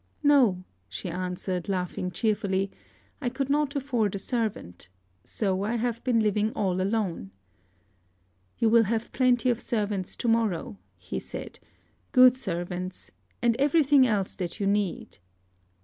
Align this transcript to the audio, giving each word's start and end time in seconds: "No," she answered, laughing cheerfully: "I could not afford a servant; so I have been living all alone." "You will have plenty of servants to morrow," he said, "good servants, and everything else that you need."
"No," 0.23 0.63
she 0.89 1.11
answered, 1.11 1.69
laughing 1.69 2.09
cheerfully: 2.09 2.71
"I 3.21 3.29
could 3.29 3.51
not 3.51 3.75
afford 3.75 4.15
a 4.15 4.17
servant; 4.17 4.89
so 5.23 5.61
I 5.63 5.75
have 5.75 6.03
been 6.03 6.21
living 6.21 6.51
all 6.53 6.81
alone." 6.81 7.29
"You 8.57 8.67
will 8.69 8.85
have 8.85 9.11
plenty 9.11 9.51
of 9.51 9.61
servants 9.61 10.15
to 10.15 10.27
morrow," 10.27 10.79
he 10.97 11.19
said, 11.19 11.59
"good 12.13 12.35
servants, 12.35 13.11
and 13.43 13.55
everything 13.57 14.07
else 14.07 14.33
that 14.37 14.59
you 14.59 14.65
need." 14.65 15.19